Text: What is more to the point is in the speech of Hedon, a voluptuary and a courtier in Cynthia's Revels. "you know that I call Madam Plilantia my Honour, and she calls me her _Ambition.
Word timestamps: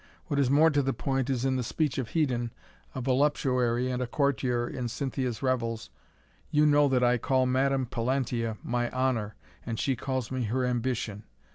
What 0.25 0.39
is 0.39 0.49
more 0.49 0.71
to 0.71 0.81
the 0.81 0.93
point 0.93 1.29
is 1.29 1.45
in 1.45 1.57
the 1.57 1.63
speech 1.63 1.99
of 1.99 2.07
Hedon, 2.09 2.51
a 2.95 3.01
voluptuary 3.01 3.91
and 3.91 4.01
a 4.01 4.07
courtier 4.07 4.67
in 4.67 4.87
Cynthia's 4.87 5.43
Revels. 5.43 5.91
"you 6.49 6.65
know 6.65 6.87
that 6.87 7.03
I 7.03 7.19
call 7.19 7.45
Madam 7.45 7.85
Plilantia 7.85 8.57
my 8.63 8.89
Honour, 8.89 9.35
and 9.63 9.79
she 9.79 9.95
calls 9.95 10.31
me 10.31 10.45
her 10.45 10.61
_Ambition. 10.61 11.21